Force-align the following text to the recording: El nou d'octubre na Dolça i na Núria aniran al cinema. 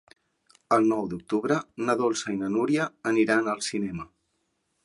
El 0.77 0.87
nou 0.91 1.03
d'octubre 1.11 1.59
na 1.89 1.97
Dolça 2.01 2.35
i 2.37 2.39
na 2.41 2.51
Núria 2.57 2.91
aniran 3.15 3.55
al 3.55 3.63
cinema. 3.71 4.09